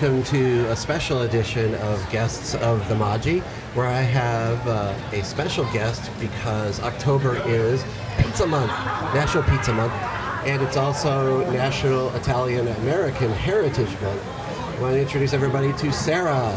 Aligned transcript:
welcome 0.00 0.22
to 0.22 0.64
a 0.70 0.76
special 0.76 1.22
edition 1.22 1.74
of 1.74 2.10
Guests 2.10 2.54
of 2.54 2.88
the 2.88 2.94
Maggi, 2.94 3.42
where 3.74 3.86
I 3.86 4.00
have 4.00 4.66
uh, 4.66 4.94
a 5.12 5.22
special 5.22 5.64
guest 5.74 6.10
because 6.18 6.80
October 6.80 7.36
is 7.46 7.84
Pizza 8.16 8.46
Month, 8.46 8.70
National 9.12 9.42
Pizza 9.42 9.74
Month, 9.74 9.92
and 10.46 10.62
it's 10.62 10.78
also 10.78 11.44
National 11.50 12.14
Italian 12.14 12.68
American 12.68 13.30
Heritage 13.30 13.90
Month. 14.00 14.26
I 14.26 14.80
want 14.80 14.94
to 14.94 15.02
introduce 15.02 15.34
everybody 15.34 15.70
to 15.74 15.92
Sara. 15.92 16.56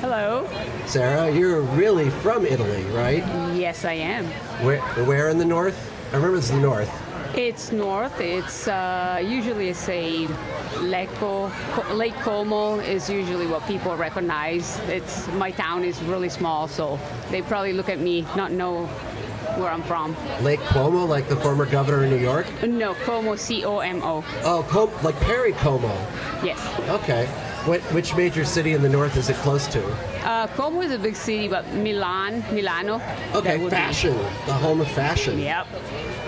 Hello. 0.00 0.48
Sara, 0.86 1.30
you're 1.30 1.60
really 1.60 2.10
from 2.10 2.44
Italy, 2.44 2.82
right? 2.86 3.24
Yes, 3.54 3.84
I 3.84 3.92
am. 3.92 4.26
Where, 4.64 4.80
where 5.04 5.28
in 5.28 5.38
the 5.38 5.44
north? 5.44 5.92
I 6.10 6.16
remember 6.16 6.38
it's 6.38 6.50
the 6.50 6.58
north. 6.58 6.90
It's 7.34 7.70
north. 7.70 8.20
It's 8.20 8.66
uh, 8.66 9.22
usually 9.24 9.72
say 9.72 10.26
Lake 10.80 11.10
Como 11.14 12.78
is 12.80 13.08
usually 13.08 13.46
what 13.46 13.66
people 13.66 13.96
recognize. 13.96 14.78
It's 14.88 15.28
my 15.34 15.50
town 15.50 15.84
is 15.84 16.00
really 16.02 16.28
small, 16.28 16.66
so 16.66 16.98
they 17.30 17.42
probably 17.42 17.72
look 17.72 17.88
at 17.88 17.98
me 18.00 18.22
not 18.34 18.50
know 18.52 18.86
where 19.56 19.70
I'm 19.70 19.82
from. 19.82 20.16
Lake 20.42 20.60
Como, 20.60 21.04
like 21.04 21.28
the 21.28 21.36
former 21.36 21.66
governor 21.66 22.04
of 22.04 22.10
New 22.10 22.16
York? 22.18 22.46
No, 22.62 22.94
Como, 22.94 23.36
C 23.36 23.64
O 23.64 23.78
M 23.78 24.02
O. 24.02 24.24
Oh, 24.42 24.66
Com- 24.68 24.90
like 25.04 25.18
Perry 25.20 25.52
Como. 25.52 25.88
Yes. 26.42 26.58
Okay. 26.88 27.28
What, 27.66 27.80
which 27.92 28.16
major 28.16 28.44
city 28.44 28.72
in 28.72 28.80
the 28.80 28.88
north 28.88 29.16
is 29.18 29.28
it 29.28 29.36
close 29.36 29.66
to? 29.68 29.84
Uh, 30.24 30.46
Como 30.56 30.80
is 30.80 30.92
a 30.92 30.98
big 30.98 31.14
city, 31.14 31.46
but 31.46 31.66
Milan, 31.74 32.42
Milano. 32.52 33.02
Okay, 33.34 33.58
would 33.58 33.64
be- 33.70 33.76
fashion, 33.76 34.14
the 34.46 34.54
home 34.54 34.80
of 34.80 34.88
fashion. 34.90 35.38
Yep. 35.38 35.66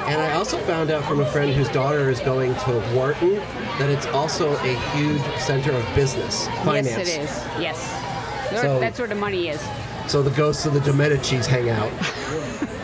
And 0.07 0.21
I 0.21 0.33
also 0.35 0.59
found 0.59 0.91
out 0.91 1.05
from 1.05 1.21
a 1.21 1.27
friend 1.27 1.51
whose 1.53 1.69
daughter 1.71 2.11
is 2.11 2.21
going 2.21 2.55
to 2.55 2.81
Wharton 2.95 3.37
that 3.79 3.89
it's 3.89 4.07
also 4.09 4.53
a 4.57 4.75
huge 4.95 5.23
center 5.39 5.73
of 5.73 5.95
business, 5.95 6.49
finance. 6.65 6.87
Yes, 6.87 7.09
it 7.09 7.21
is. 7.23 7.31
Yes. 7.61 8.61
So- 8.61 8.79
That's 8.81 8.99
where 8.99 9.09
the 9.09 9.15
money 9.15 9.49
is. 9.49 9.61
So 10.09 10.23
the 10.23 10.31
ghosts 10.31 10.67
of 10.67 10.75
the 10.75 10.81
Domenicis 10.81 11.47
hang 11.47 11.71
out. 11.71 11.91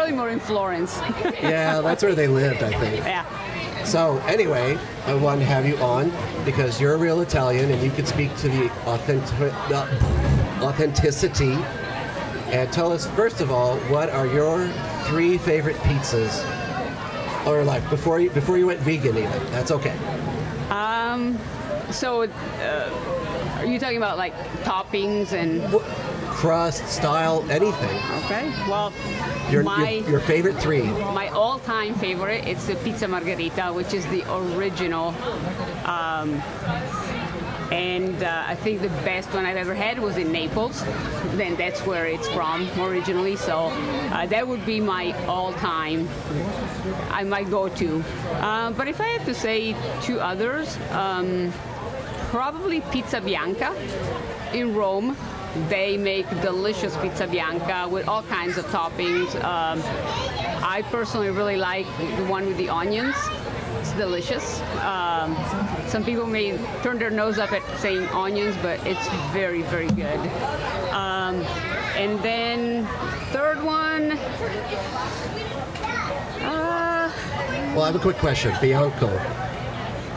Probably 0.00 0.16
more 0.16 0.30
in 0.30 0.40
Florence. 0.40 0.98
Yeah, 1.42 1.82
that's 1.82 2.02
where 2.02 2.14
they 2.14 2.26
lived, 2.26 2.62
I 2.62 2.72
think. 2.72 3.04
yeah. 3.04 3.84
So 3.84 4.16
anyway, 4.26 4.78
I 5.04 5.12
wanted 5.12 5.40
to 5.40 5.46
have 5.46 5.66
you 5.66 5.76
on 5.76 6.10
because 6.46 6.80
you're 6.80 6.94
a 6.94 6.96
real 6.96 7.20
Italian 7.20 7.70
and 7.70 7.82
you 7.82 7.90
could 7.90 8.08
speak 8.08 8.34
to 8.38 8.48
the 8.48 8.70
authentic, 8.86 9.52
uh, 9.70 10.62
authenticity. 10.62 11.52
And 12.50 12.72
tell 12.72 12.90
us 12.92 13.06
first 13.08 13.42
of 13.42 13.50
all, 13.50 13.76
what 13.92 14.08
are 14.08 14.26
your 14.26 14.68
three 15.04 15.36
favorite 15.36 15.76
pizzas? 15.76 16.46
Or 17.46 17.62
like 17.62 17.86
before 17.90 18.20
you 18.20 18.30
before 18.30 18.56
you 18.56 18.66
went 18.68 18.80
vegan, 18.80 19.18
even 19.18 19.30
that's 19.52 19.70
okay. 19.70 19.96
Um, 20.70 21.38
so, 21.90 22.22
uh, 22.22 23.56
are 23.58 23.66
you 23.66 23.78
talking 23.78 23.98
about 23.98 24.16
like 24.16 24.34
toppings 24.64 25.32
and? 25.34 25.60
Crust, 26.40 26.88
style, 26.88 27.44
anything. 27.50 27.96
Okay. 28.24 28.48
Well, 28.66 28.94
Your, 29.50 29.62
my 29.62 29.90
your, 29.90 30.10
your 30.12 30.20
favorite 30.20 30.56
three. 30.56 30.84
my 30.84 31.28
all-time 31.28 31.94
favorite 31.96 32.46
it's 32.46 32.64
the 32.66 32.76
pizza 32.76 33.06
margherita, 33.06 33.64
which 33.74 33.92
is 33.92 34.06
the 34.06 34.24
original. 34.34 35.08
Um, 35.84 36.40
and 37.70 38.22
uh, 38.22 38.44
I 38.46 38.54
think 38.54 38.80
the 38.80 38.88
best 39.04 39.28
one 39.34 39.44
I've 39.44 39.58
ever 39.58 39.74
had 39.74 39.98
was 39.98 40.16
in 40.16 40.32
Naples. 40.32 40.82
Then 41.36 41.56
that's 41.56 41.84
where 41.84 42.06
it's 42.06 42.26
from 42.28 42.66
originally. 42.80 43.36
So 43.36 43.68
uh, 44.10 44.24
that 44.24 44.48
would 44.48 44.64
be 44.64 44.80
my 44.80 45.12
all-time. 45.26 46.08
I 47.10 47.22
might 47.22 47.50
go 47.50 47.68
to. 47.68 48.02
Uh, 48.40 48.70
but 48.72 48.88
if 48.88 48.98
I 48.98 49.08
had 49.08 49.26
to 49.26 49.34
say 49.34 49.76
two 50.00 50.18
others, 50.18 50.78
um, 50.92 51.52
probably 52.30 52.80
Pizza 52.92 53.20
Bianca 53.20 53.76
in 54.54 54.74
Rome. 54.74 55.18
They 55.68 55.96
make 55.96 56.28
delicious 56.42 56.96
pizza 56.98 57.26
bianca 57.26 57.88
with 57.88 58.06
all 58.06 58.22
kinds 58.22 58.56
of 58.56 58.64
toppings. 58.66 59.34
Um, 59.42 59.82
I 60.62 60.82
personally 60.90 61.30
really 61.30 61.56
like 61.56 61.86
the 62.16 62.24
one 62.26 62.46
with 62.46 62.56
the 62.56 62.68
onions. 62.68 63.16
It's 63.80 63.92
delicious. 63.92 64.60
Um, 64.82 65.36
some 65.88 66.04
people 66.04 66.26
may 66.26 66.56
turn 66.82 66.98
their 66.98 67.10
nose 67.10 67.38
up 67.38 67.52
at 67.52 67.62
saying 67.80 68.06
onions, 68.08 68.56
but 68.62 68.84
it's 68.86 69.08
very, 69.32 69.62
very 69.62 69.88
good. 69.88 70.18
Um, 70.90 71.42
and 71.96 72.20
then 72.22 72.86
third 73.32 73.60
one, 73.62 74.12
uh, 76.42 77.12
Well, 77.74 77.82
I 77.82 77.86
have 77.86 77.96
a 77.96 77.98
quick 77.98 78.18
question. 78.18 78.54
Bianco, 78.60 79.08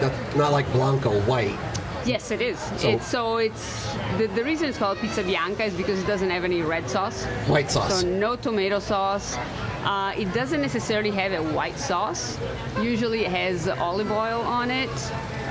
not, 0.02 0.36
not 0.36 0.52
like 0.52 0.72
Blanco, 0.74 1.20
white. 1.22 1.58
Yes, 2.06 2.32
it 2.32 2.42
is. 2.42 2.60
So- 2.60 2.90
it's 2.90 3.08
so 3.08 3.38
it's 3.38 3.94
the, 4.18 4.28
the 4.28 4.44
reason 4.44 4.68
it's 4.70 4.78
called 4.78 4.98
pizza 5.00 5.24
bianca 5.24 5.64
is 5.66 5.74
because 5.74 6.00
it 6.02 6.08
doesn't 6.08 6.30
have 6.30 6.44
any 6.44 6.62
red 6.62 6.90
sauce. 6.90 7.26
White 7.48 7.72
sauce. 7.72 8.02
So 8.02 8.08
no 8.08 8.36
tomato 8.36 8.80
sauce. 8.80 9.38
Uh, 9.84 10.14
it 10.18 10.34
doesn't 10.34 10.62
necessarily 10.62 11.12
have 11.12 11.32
a 11.34 11.44
white 11.54 11.78
sauce. 11.78 12.38
Usually 12.82 13.26
it 13.26 13.32
has 13.32 13.68
olive 13.68 14.12
oil 14.12 14.42
on 14.42 14.72
it. 14.72 14.90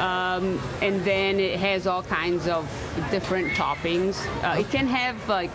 Um, 0.00 0.60
and 0.80 1.04
then 1.04 1.38
it 1.38 1.58
has 1.60 1.86
all 1.86 2.02
kinds 2.02 2.48
of 2.48 2.64
different 3.10 3.52
toppings. 3.52 4.16
Uh, 4.42 4.58
it 4.60 4.70
can 4.70 4.86
have 4.86 5.28
like 5.28 5.50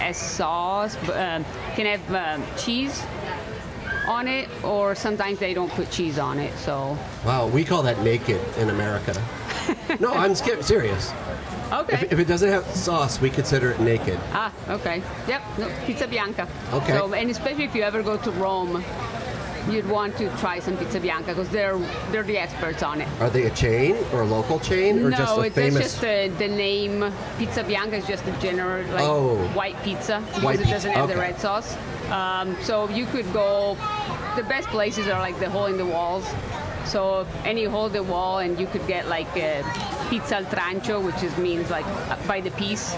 a 0.00 0.14
sauce, 0.14 0.96
but, 1.06 1.16
um, 1.16 1.44
can 1.76 1.86
have 1.86 2.14
um, 2.14 2.44
cheese 2.56 3.02
on 4.08 4.26
it, 4.26 4.48
or 4.64 4.94
sometimes 4.94 5.38
they 5.38 5.54
don't 5.54 5.70
put 5.72 5.90
cheese 5.90 6.18
on 6.18 6.38
it. 6.38 6.52
So 6.58 6.98
Wow, 7.24 7.46
we 7.46 7.64
call 7.64 7.82
that 7.82 8.00
naked 8.00 8.40
in 8.58 8.70
America. 8.70 9.12
No, 10.00 10.12
I'm 10.12 10.34
scared, 10.34 10.64
serious. 10.64 11.12
okay. 11.72 11.94
If, 11.94 12.12
if 12.12 12.18
it 12.18 12.28
doesn't 12.28 12.48
have 12.50 12.66
sauce, 12.66 13.20
we 13.20 13.30
consider 13.30 13.70
it 13.72 13.80
naked. 13.80 14.18
Ah, 14.32 14.52
okay. 14.68 15.02
Yep, 15.28 15.42
no, 15.58 15.70
pizza 15.86 16.06
bianca. 16.06 16.48
Okay. 16.72 16.92
So, 16.92 17.12
and 17.14 17.30
especially 17.30 17.64
if 17.64 17.74
you 17.74 17.82
ever 17.82 18.02
go 18.02 18.16
to 18.16 18.30
Rome, 18.32 18.84
you'd 19.70 19.88
want 19.88 20.16
to 20.18 20.28
try 20.38 20.58
some 20.58 20.76
pizza 20.76 20.98
bianca 20.98 21.28
because 21.28 21.48
they're 21.50 21.78
they're 22.10 22.24
the 22.24 22.36
experts 22.36 22.82
on 22.82 23.00
it. 23.00 23.08
Are 23.20 23.30
they 23.30 23.44
a 23.44 23.50
chain 23.50 23.94
or 24.12 24.22
a 24.22 24.26
local 24.26 24.58
chain 24.58 24.98
or 24.98 25.10
no, 25.10 25.16
just 25.16 25.38
a 25.38 25.40
it's, 25.42 25.54
famous? 25.54 25.76
it's 25.84 25.84
just 25.94 26.00
the, 26.00 26.32
the 26.38 26.48
name. 26.48 27.12
Pizza 27.38 27.62
bianca 27.62 27.96
is 27.96 28.06
just 28.06 28.26
a 28.26 28.32
general 28.40 28.84
like 28.92 29.04
Oh. 29.04 29.36
white 29.54 29.80
pizza 29.84 30.20
because 30.26 30.42
White 30.42 30.54
it 30.56 30.58
pizza, 30.62 30.72
doesn't 30.74 30.92
have 30.92 31.06
the 31.08 31.14
okay. 31.14 31.30
red 31.30 31.38
sauce. 31.40 31.76
Um, 32.10 32.56
so 32.62 32.88
you 32.90 33.06
could 33.06 33.32
go. 33.32 33.76
The 34.34 34.42
best 34.44 34.66
places 34.68 35.06
are 35.08 35.20
like 35.20 35.38
the 35.38 35.48
hole 35.48 35.66
in 35.66 35.76
the 35.76 35.84
walls. 35.86 36.24
So 36.84 37.26
any 37.44 37.64
hole 37.64 37.86
in 37.86 37.92
the 37.92 38.02
wall, 38.02 38.38
and 38.38 38.58
you 38.60 38.66
could 38.66 38.86
get 38.86 39.08
like 39.08 39.34
a 39.36 39.62
pizza 40.10 40.36
al 40.36 40.44
trancio, 40.44 41.04
which 41.04 41.22
is 41.22 41.36
means 41.38 41.70
like 41.70 41.86
by 42.26 42.40
the 42.40 42.50
piece. 42.52 42.94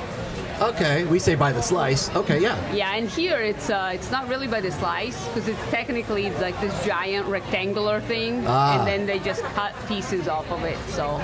Okay, 0.61 1.05
we 1.07 1.19
say 1.19 1.35
by 1.35 1.51
the 1.51 1.61
slice. 1.61 2.15
Okay, 2.15 2.39
yeah. 2.41 2.55
Yeah, 2.73 2.95
and 2.95 3.09
here 3.09 3.41
it's 3.41 3.71
uh, 3.71 3.91
it's 3.93 4.11
not 4.13 4.29
really 4.29 4.47
by 4.47 4.61
the 4.61 4.71
slice 4.71 5.27
because 5.29 5.49
it's 5.49 5.61
technically 5.71 6.31
like 6.39 6.59
this 6.61 6.73
giant 6.87 7.27
rectangular 7.27 8.01
thing, 8.01 8.45
Ah. 8.47 8.79
and 8.79 8.87
then 8.87 9.05
they 9.05 9.19
just 9.19 9.43
cut 9.59 9.75
pieces 9.89 10.29
off 10.29 10.49
of 10.53 10.63
it. 10.63 10.79
So 10.91 11.21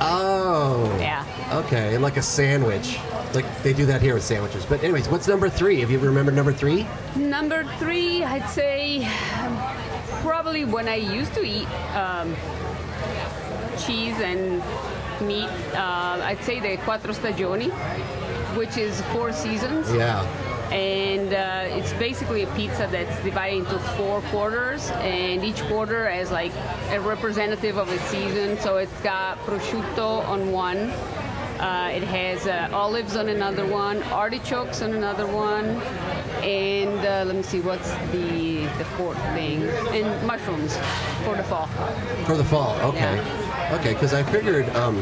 Oh. 0.00 0.96
yeah, 1.00 1.24
Okay, 1.52 1.98
like 1.98 2.16
a 2.16 2.22
sandwich. 2.22 2.98
Like 3.34 3.44
they 3.64 3.72
do 3.72 3.86
that 3.86 4.00
here 4.02 4.14
with 4.14 4.22
sandwiches. 4.22 4.64
But 4.64 4.82
anyways, 4.84 5.08
what's 5.08 5.26
number 5.26 5.48
three? 5.48 5.80
Have 5.80 5.90
you 5.90 5.98
remembered 5.98 6.34
number 6.36 6.52
three? 6.52 6.86
number 7.16 7.64
three, 7.78 8.22
I'd 8.24 8.48
say 8.48 8.98
probably 10.20 10.64
when 10.64 10.88
I 10.88 10.96
used 10.96 11.34
to 11.34 11.42
eat 11.44 11.68
um, 11.94 12.34
cheese 13.78 14.18
and 14.20 14.62
meat, 15.26 15.48
uh, 15.74 16.20
I'd 16.22 16.42
say 16.42 16.60
the 16.60 16.76
quattro 16.78 17.12
stagioni, 17.12 17.70
which 18.56 18.76
is 18.76 19.00
four 19.12 19.32
seasons. 19.32 19.92
Yeah. 19.92 20.24
and 20.70 21.34
uh, 21.34 21.76
it's 21.76 21.92
basically 21.94 22.44
a 22.44 22.46
pizza 22.54 22.86
that's 22.92 23.20
divided 23.24 23.58
into 23.58 23.78
four 23.98 24.20
quarters 24.30 24.88
and 25.02 25.42
each 25.44 25.60
quarter 25.64 26.08
has 26.08 26.30
like 26.30 26.52
a 26.90 27.00
representative 27.00 27.76
of 27.76 27.88
a 27.90 27.98
season 28.06 28.56
so 28.60 28.76
it's 28.76 29.00
got 29.02 29.36
prosciutto 29.38 30.24
on 30.28 30.52
one 30.52 30.78
uh, 31.58 31.90
it 31.92 32.04
has 32.04 32.46
uh, 32.46 32.68
olives 32.72 33.16
on 33.16 33.28
another 33.30 33.66
one 33.66 34.00
artichokes 34.12 34.80
on 34.80 34.92
another 34.94 35.26
one 35.26 35.66
and 36.42 36.98
uh, 37.06 37.24
let 37.26 37.36
me 37.36 37.42
see 37.42 37.60
what's 37.60 37.90
the 38.12 38.64
the 38.78 38.84
fourth 38.96 39.18
thing 39.34 39.62
and 39.92 40.26
mushrooms 40.26 40.76
for 41.24 41.36
the 41.36 41.44
fall 41.44 41.66
For 42.26 42.36
the 42.36 42.44
fall. 42.44 42.78
Okay. 42.80 43.18
Okay, 43.72 43.92
because 43.94 44.14
I 44.14 44.22
figured 44.22 44.68
um, 44.70 44.96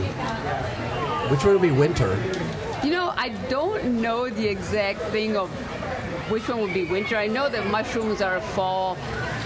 which 1.30 1.44
one 1.44 1.54
would 1.54 1.62
be 1.62 1.70
winter? 1.70 2.16
You 2.84 2.90
know, 2.90 3.12
I 3.16 3.30
don't 3.48 4.00
know 4.00 4.28
the 4.28 4.46
exact 4.46 5.00
thing 5.10 5.36
of 5.36 5.50
which 6.30 6.48
one 6.48 6.60
would 6.60 6.74
be 6.74 6.84
winter. 6.84 7.16
I 7.16 7.26
know 7.26 7.48
that 7.48 7.66
mushrooms 7.66 8.20
are 8.20 8.40
fall. 8.40 8.96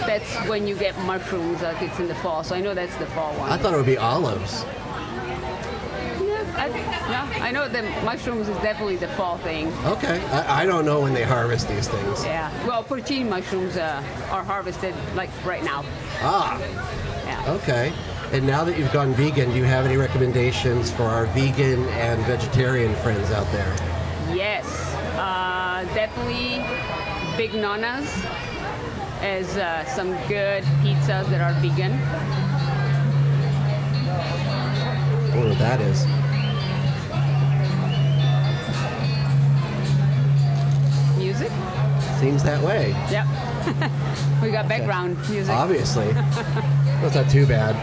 That's 0.00 0.34
when 0.48 0.66
you 0.66 0.76
get 0.76 0.98
mushrooms, 1.00 1.62
like 1.62 1.80
it's 1.80 1.98
in 2.00 2.08
the 2.08 2.14
fall. 2.16 2.42
So 2.42 2.56
I 2.56 2.60
know 2.60 2.74
that's 2.74 2.96
the 2.96 3.06
fall 3.06 3.32
one. 3.34 3.50
I 3.50 3.56
thought 3.56 3.74
it 3.74 3.76
would 3.76 3.86
be 3.86 3.98
olives. 3.98 4.64
Yeah, 6.56 7.30
I, 7.40 7.48
I 7.48 7.50
know 7.50 7.68
that 7.68 8.04
mushrooms 8.04 8.48
is 8.48 8.56
definitely 8.58 8.96
the 8.96 9.08
fall 9.08 9.38
thing. 9.38 9.72
Okay. 9.84 10.22
I, 10.26 10.62
I 10.62 10.66
don't 10.66 10.84
know 10.84 11.00
when 11.00 11.14
they 11.14 11.24
harvest 11.24 11.68
these 11.68 11.88
things. 11.88 12.24
Yeah. 12.24 12.50
Well, 12.66 12.84
porcini 12.84 13.28
mushrooms 13.28 13.76
uh, 13.76 14.02
are 14.30 14.44
harvested 14.44 14.94
like 15.14 15.30
right 15.44 15.62
now. 15.64 15.84
Ah. 16.20 16.58
Yeah. 17.24 17.52
Okay. 17.54 17.92
And 18.32 18.46
now 18.46 18.64
that 18.64 18.78
you've 18.78 18.92
gone 18.92 19.12
vegan, 19.12 19.50
do 19.50 19.56
you 19.56 19.64
have 19.64 19.84
any 19.84 19.96
recommendations 19.96 20.90
for 20.90 21.02
our 21.02 21.26
vegan 21.26 21.84
and 21.88 22.22
vegetarian 22.24 22.94
friends 22.96 23.30
out 23.30 23.50
there? 23.52 23.70
Yes, 24.34 24.66
uh, 25.16 25.84
definitely 25.92 26.64
Big 27.36 27.52
Nona's 27.54 28.10
has 29.20 29.56
uh, 29.56 29.84
some 29.84 30.12
good 30.28 30.64
pizzas 30.82 31.28
that 31.28 31.40
are 31.40 31.52
vegan. 31.60 31.92
What 35.38 35.58
that 35.58 35.80
is. 35.80 36.06
Seems 42.22 42.44
that 42.44 42.62
way. 42.62 42.90
Yep. 43.10 43.26
we 44.42 44.52
got 44.52 44.68
background 44.68 45.16
music. 45.28 45.52
Obviously. 45.52 46.12
That's 47.02 47.16
not 47.16 47.28
too 47.28 47.46
bad. 47.46 47.74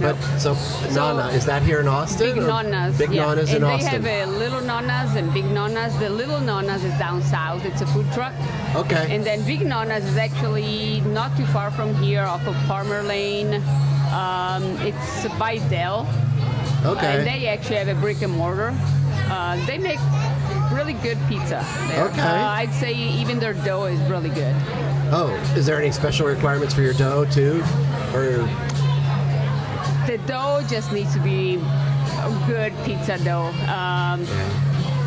But 0.00 0.16
so, 0.40 0.54
Nana, 0.92 1.28
is 1.28 1.46
that 1.46 1.62
here 1.62 1.78
in 1.78 1.86
Austin? 1.86 2.34
Big 2.34 2.44
Nonas. 2.44 2.98
Big 2.98 3.12
yeah. 3.12 3.22
Nonas 3.26 3.50
and 3.50 3.58
in 3.58 3.62
they 3.62 3.74
Austin. 3.74 4.02
have 4.02 4.28
a 4.28 4.32
Little 4.32 4.60
Nonas 4.62 5.14
and 5.14 5.32
Big 5.32 5.44
Nonas. 5.44 5.94
The 5.98 6.10
Little 6.10 6.40
Nonas 6.40 6.82
is 6.82 6.92
down 6.98 7.22
south. 7.22 7.64
It's 7.64 7.82
a 7.82 7.86
food 7.86 8.12
truck. 8.12 8.34
okay. 8.74 9.14
And 9.14 9.24
then 9.24 9.46
Big 9.46 9.64
Nonas 9.64 10.04
is 10.04 10.16
actually 10.16 11.00
not 11.02 11.36
too 11.36 11.46
far 11.46 11.70
from 11.70 11.94
here 12.02 12.22
off 12.22 12.44
of 12.48 12.56
Palmer 12.66 13.00
Lane. 13.04 13.62
Um, 14.12 14.76
it's 14.80 15.28
by 15.38 15.58
Dell. 15.70 16.08
okay. 16.84 17.18
And 17.18 17.24
they 17.24 17.46
actually 17.46 17.76
have 17.76 17.86
a 17.86 17.94
brick 18.00 18.22
and 18.22 18.32
mortar. 18.32 18.74
Uh, 19.30 19.64
they 19.66 19.78
make 19.78 20.00
really 20.74 20.94
good 20.94 21.18
pizza. 21.28 21.64
There. 21.88 22.04
Okay. 22.08 22.20
Uh, 22.20 22.46
I'd 22.48 22.72
say 22.74 22.92
even 22.94 23.38
their 23.38 23.54
dough 23.54 23.84
is 23.86 24.00
really 24.10 24.30
good. 24.30 24.54
oh, 25.12 25.30
is 25.56 25.66
there 25.66 25.78
any 25.78 25.92
special 25.92 26.26
requirements 26.26 26.74
for 26.74 26.82
your 26.82 26.94
dough 26.94 27.24
too? 27.26 27.62
Or 28.14 28.48
The 30.06 30.18
dough 30.26 30.62
just 30.68 30.92
needs 30.92 31.12
to 31.14 31.20
be 31.20 31.56
a 31.56 32.44
good 32.46 32.72
pizza 32.84 33.18
dough. 33.24 33.52
Um, 33.68 34.26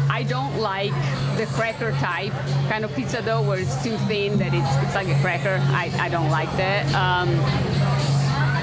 I 0.10 0.25
don't 0.28 0.58
like 0.60 0.94
the 1.38 1.46
cracker 1.48 1.92
type 1.94 2.34
kind 2.69 2.84
of 2.84 2.94
pizza 2.96 3.22
dough 3.22 3.44
where 3.44 3.60
it's 3.60 3.84
too 3.84 3.98
thin 4.08 4.40
that 4.40 4.54
it's, 4.54 4.86
it's 4.86 4.96
like 4.96 5.08
a 5.08 5.19
cracker. 5.22 5.60
I, 5.69 5.92
I 6.00 6.10
don't 6.10 6.30
like 6.31 6.50
that. 6.58 6.86
Um, 6.96 7.30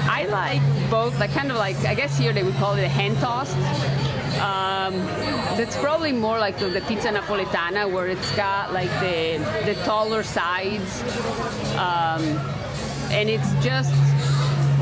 I 0.07 0.25
like 0.25 0.61
both, 0.89 1.19
like 1.19 1.31
kind 1.31 1.51
of 1.51 1.57
like, 1.57 1.77
I 1.85 1.93
guess 1.95 2.17
here 2.17 2.31
they 2.33 2.43
would 2.43 2.55
call 2.55 2.75
it 2.75 2.83
a 2.83 2.87
hand 2.89 3.17
tossed. 3.19 3.55
Um, 4.35 4.93
that's 5.57 5.77
probably 5.77 6.11
more 6.11 6.37
like 6.37 6.57
the, 6.59 6.67
the 6.67 6.81
pizza 6.81 7.09
napoletana 7.09 7.89
where 7.91 8.07
it's 8.07 8.35
got 8.35 8.73
like 8.73 8.89
the, 8.99 9.37
the 9.65 9.75
taller 9.85 10.23
sides. 10.23 11.01
Um, 11.77 12.21
and 13.11 13.29
it's 13.29 13.51
just, 13.63 13.91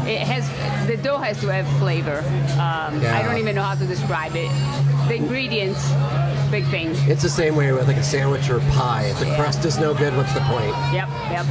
it 0.07 0.19
has, 0.21 0.47
the 0.87 0.97
dough 0.97 1.17
has 1.17 1.39
to 1.41 1.47
have 1.53 1.67
flavor. 1.79 2.19
Um, 2.53 3.01
Yeah. 3.01 3.17
I 3.17 3.23
don't 3.23 3.37
even 3.37 3.55
know 3.55 3.63
how 3.63 3.75
to 3.75 3.85
describe 3.85 4.35
it. 4.35 4.49
The 5.07 5.15
ingredients, 5.15 5.91
big 6.49 6.65
thing. 6.67 6.89
it's 7.09 7.21
the 7.23 7.29
same 7.29 7.55
way 7.55 7.71
with 7.71 7.87
like 7.87 7.97
a 7.97 8.03
sandwich 8.03 8.49
or 8.49 8.59
pie. 8.71 9.03
If 9.05 9.19
the 9.19 9.27
Yeah. 9.27 9.35
crust 9.37 9.63
is 9.65 9.77
no 9.77 9.93
good, 9.93 10.15
what's 10.17 10.33
the 10.33 10.41
point? 10.41 10.75
Yep, 10.93 11.09
yep. 11.31 11.45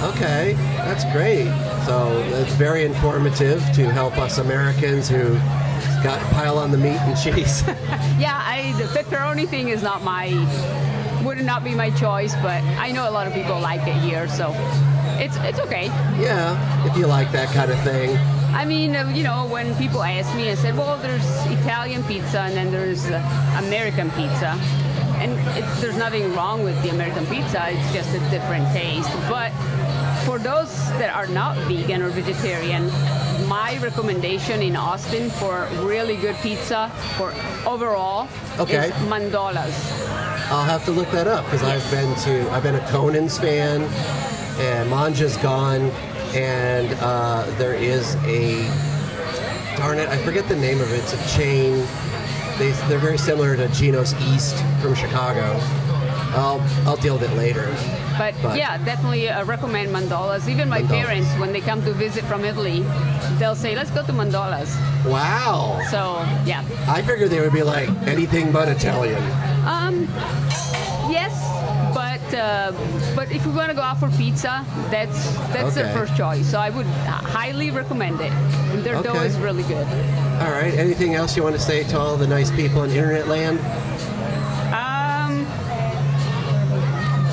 Okay, 0.00 0.52
that's 0.76 1.04
great. 1.12 1.46
So 1.84 2.12
it's 2.34 2.52
very 2.54 2.84
informative 2.84 3.60
to 3.74 3.90
help 3.90 4.16
us 4.16 4.38
Americans 4.38 5.08
who 5.08 5.34
got 6.04 6.20
pile 6.32 6.56
on 6.58 6.70
the 6.70 6.78
meat 6.78 7.00
and 7.00 7.18
cheese. 7.18 7.62
Yeah, 8.18 8.40
I, 8.44 8.74
the 8.78 8.84
pepperoni 8.84 9.46
thing 9.48 9.68
is 9.68 9.82
not 9.82 10.02
my, 10.02 10.28
would 11.24 11.38
not 11.44 11.62
be 11.62 11.74
my 11.74 11.90
choice, 11.90 12.34
but 12.36 12.62
I 12.78 12.90
know 12.90 13.08
a 13.08 13.12
lot 13.12 13.26
of 13.28 13.32
people 13.32 13.58
like 13.60 13.80
it 13.86 13.94
here, 14.02 14.28
so 14.28 14.52
it's 15.20 15.36
it's 15.38 15.60
okay. 15.60 15.86
yeah, 16.18 16.86
if 16.86 16.96
you 16.96 17.06
like 17.06 17.30
that 17.32 17.48
kind 17.54 17.70
of 17.70 17.80
thing. 17.82 18.16
I 18.54 18.64
mean, 18.64 18.96
uh, 18.96 19.08
you 19.10 19.22
know, 19.22 19.46
when 19.46 19.74
people 19.76 20.02
ask 20.02 20.34
me, 20.36 20.50
I 20.50 20.54
said, 20.54 20.76
well, 20.76 20.96
there's 20.98 21.26
Italian 21.60 22.02
pizza 22.04 22.40
and 22.40 22.56
then 22.56 22.72
there's 22.72 23.04
uh, 23.06 23.18
American 23.58 24.10
pizza. 24.12 24.58
And 25.18 25.32
it, 25.58 25.64
there's 25.80 25.96
nothing 25.96 26.34
wrong 26.34 26.62
with 26.62 26.80
the 26.82 26.90
American 26.90 27.26
pizza, 27.26 27.66
it's 27.70 27.92
just 27.92 28.10
a 28.14 28.20
different 28.30 28.66
taste. 28.72 29.10
But 29.28 29.50
for 30.24 30.38
those 30.38 30.74
that 30.98 31.14
are 31.14 31.26
not 31.26 31.56
vegan 31.68 32.02
or 32.02 32.10
vegetarian, 32.10 32.86
my 33.48 33.78
recommendation 33.82 34.60
in 34.62 34.76
Austin 34.76 35.30
for 35.30 35.68
really 35.80 36.16
good 36.16 36.36
pizza 36.36 36.90
for 37.16 37.32
overall 37.66 38.28
Okay. 38.58 38.88
is 38.88 38.92
Mandola's. 39.08 39.76
I'll 40.50 40.64
have 40.64 40.84
to 40.86 40.90
look 40.90 41.10
that 41.12 41.26
up 41.26 41.44
because 41.44 41.62
I've 41.62 41.88
been 41.90 42.14
to 42.24 42.50
I've 42.50 42.62
been 42.62 42.74
a 42.74 42.90
Conan's 42.90 43.38
fan, 43.38 43.82
and 44.60 44.90
Mangia's 44.90 45.36
gone, 45.38 45.90
and 46.34 46.92
uh, 47.00 47.44
there 47.58 47.74
is 47.74 48.16
a 48.24 48.64
darn 49.76 49.98
it 49.98 50.08
I 50.08 50.16
forget 50.24 50.48
the 50.48 50.56
name 50.56 50.80
of 50.80 50.90
it. 50.92 51.00
It's 51.00 51.12
a 51.14 51.36
chain. 51.38 51.86
They 52.58 52.72
they're 52.88 52.98
very 52.98 53.18
similar 53.18 53.56
to 53.56 53.68
Gino's 53.68 54.14
East 54.32 54.56
from 54.80 54.94
Chicago. 54.94 55.58
I'll 56.34 56.60
I'll 56.86 56.96
deal 56.96 57.14
with 57.18 57.22
it 57.30 57.34
later. 57.36 57.66
But, 58.18 58.34
But- 58.42 58.56
yeah, 58.58 58.76
definitely 58.84 59.28
uh, 59.28 59.44
recommend 59.44 59.94
Mandola's. 59.94 60.48
Even 60.48 60.68
my 60.68 60.82
Mandola's. 60.82 60.90
parents, 60.90 61.28
when 61.38 61.52
they 61.52 61.60
come 61.60 61.80
to 61.84 61.92
visit 61.92 62.24
from 62.24 62.44
Italy, 62.44 62.84
they'll 63.38 63.54
say, 63.54 63.76
let's 63.76 63.92
go 63.92 64.04
to 64.04 64.12
Mandola's. 64.12 64.74
Wow. 65.06 65.80
So, 65.88 66.18
yeah. 66.44 66.64
I 66.88 67.00
figured 67.02 67.30
they 67.30 67.40
would 67.40 67.52
be 67.52 67.62
like 67.62 67.88
anything 68.08 68.50
but 68.50 68.68
Italian. 68.68 69.22
Um, 69.64 70.08
yes, 71.08 71.32
but 71.94 72.34
uh, 72.34 72.72
but 73.14 73.30
if 73.30 73.46
we're 73.46 73.54
gonna 73.54 73.72
go 73.74 73.82
out 73.82 74.00
for 74.00 74.10
pizza, 74.10 74.64
that's 74.90 75.30
that's 75.52 75.76
their 75.76 75.92
first 75.94 76.16
choice. 76.16 76.50
So 76.50 76.58
I 76.58 76.70
would 76.70 76.86
highly 76.86 77.70
recommend 77.70 78.20
it. 78.20 78.32
And 78.72 78.82
their 78.82 79.00
dough 79.00 79.22
is 79.22 79.36
really 79.38 79.62
good. 79.64 79.86
All 80.40 80.52
right. 80.52 80.72
Anything 80.74 81.16
else 81.16 81.36
you 81.36 81.42
want 81.42 81.56
to 81.56 81.60
say 81.60 81.82
to 81.82 81.98
all 81.98 82.16
the 82.16 82.26
nice 82.26 82.52
people 82.52 82.84
in 82.84 82.90
internet 82.90 83.26
land? 83.26 83.58
Um, 84.72 85.44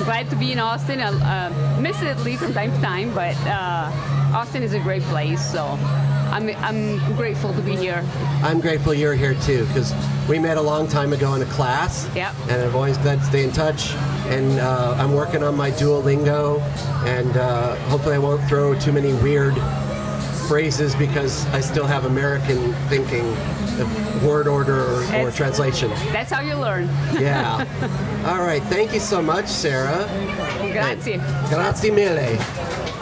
glad 0.06 0.28
to 0.31 0.36
be 0.36 0.52
in 0.52 0.57
Austin. 0.57 1.00
I 1.00 1.10
uh, 1.10 1.80
miss 1.80 2.02
Italy 2.02 2.35
from 2.35 2.54
time 2.54 2.71
to 2.71 2.81
time, 2.81 3.14
but 3.14 3.38
uh, 3.45 3.92
Austin 4.33 4.64
is 4.64 4.74
a 4.74 4.80
great 4.80 5.04
place. 5.04 5.52
So 5.52 5.64
I'm 6.31 6.50
I'm 6.57 7.16
grateful 7.16 7.54
to 7.54 7.62
be 7.62 7.76
here. 7.76 8.04
I'm 8.42 8.59
grateful 8.59 8.92
you're 8.92 9.14
here 9.14 9.35
too 9.35 9.68
because 9.68 9.94
we 10.28 10.40
met 10.40 10.57
a 10.57 10.62
long 10.62 10.88
time 10.88 11.14
ago 11.14 11.35
in 11.35 11.44
a 11.44 11.52
class. 11.54 12.09
Yep. 12.16 12.33
And 12.50 12.62
I've 12.64 12.76
always 12.76 12.97
glad 12.97 13.19
to 13.19 13.26
stay 13.26 13.44
in 13.44 13.52
touch. 13.52 13.94
And 14.33 14.59
uh, 14.59 14.95
I'm 14.97 15.14
working 15.14 15.44
on 15.44 15.56
my 15.56 15.69
Duolingo, 15.69 16.59
and 17.06 17.38
uh, 17.38 17.76
hopefully 17.88 18.16
I 18.16 18.18
won't 18.18 18.44
throw 18.50 18.74
too 18.80 18.92
many 18.92 19.14
weird 19.21 19.54
phrases 20.47 20.95
because 20.95 21.45
I 21.47 21.59
still 21.61 21.85
have 21.85 22.06
American 22.06 22.73
thinking 22.90 23.25
of 23.80 24.23
word 24.23 24.47
order 24.47 24.81
or, 24.83 25.28
or 25.28 25.31
translation. 25.31 25.90
That's 26.11 26.31
how 26.31 26.42
you 26.42 26.56
learn. 26.56 26.85
Yeah. 27.14 27.66
All 28.25 28.40
right. 28.45 28.64
Thank 28.64 28.94
you 28.94 28.99
so 28.99 29.21
much, 29.21 29.47
Sara. 29.47 30.07
Grazie. 30.71 31.18
Grazie 31.49 31.92
mille. 31.92 32.94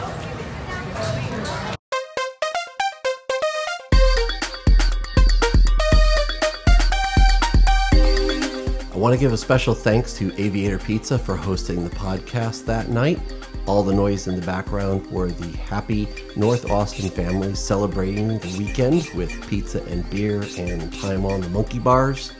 Want 9.04 9.12
to 9.12 9.20
give 9.20 9.34
a 9.34 9.36
special 9.36 9.74
thanks 9.74 10.14
to 10.14 10.32
Aviator 10.40 10.78
Pizza 10.78 11.18
for 11.18 11.36
hosting 11.36 11.84
the 11.84 11.94
podcast 11.94 12.64
that 12.64 12.88
night. 12.88 13.20
All 13.66 13.82
the 13.82 13.92
noise 13.92 14.28
in 14.28 14.34
the 14.34 14.46
background 14.46 15.06
were 15.08 15.30
the 15.30 15.54
happy 15.58 16.08
North 16.36 16.70
Austin 16.70 17.10
families 17.10 17.58
celebrating 17.58 18.38
the 18.38 18.56
weekend 18.56 19.06
with 19.14 19.46
pizza 19.46 19.84
and 19.84 20.08
beer 20.08 20.42
and 20.56 20.90
time 21.02 21.26
on 21.26 21.42
the 21.42 21.50
monkey 21.50 21.78
bars. 21.78 22.32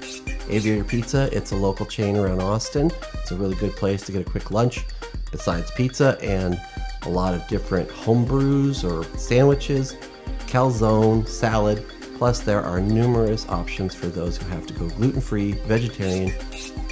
Aviator 0.49 0.85
Pizza, 0.85 1.29
it's 1.37 1.53
a 1.53 1.55
local 1.55 1.85
chain 1.85 2.17
around 2.17 2.41
Austin. 2.41 2.91
It's 3.13 3.31
a 3.31 3.37
really 3.37 3.57
good 3.57 3.77
place 3.77 4.01
to 4.07 4.13
get 4.13 4.27
a 4.27 4.31
quick 4.31 4.51
lunch 4.51 4.87
besides 5.31 5.71
pizza 5.73 6.17
and 6.23 6.59
a 7.03 7.11
lot 7.11 7.35
of 7.35 7.47
different 7.47 7.91
home 7.91 8.25
brews 8.25 8.85
or 8.85 9.05
sandwiches, 9.19 9.99
calzone, 10.47 11.29
salad. 11.29 11.85
Plus, 12.17 12.41
there 12.41 12.63
are 12.63 12.81
numerous 12.81 13.49
options 13.49 13.95
for 13.95 14.07
those 14.07 14.37
who 14.37 14.47
have 14.47 14.67
to 14.67 14.75
go 14.75 14.89
gluten 14.91 15.21
free, 15.21 15.53
vegetarian, 15.67 16.33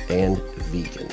and 0.08 0.38
vegan. 0.70 1.08